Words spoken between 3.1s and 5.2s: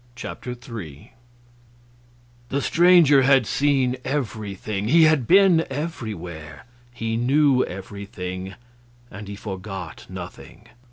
had seen everything, he